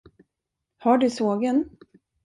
[0.77, 1.69] Har du sågen?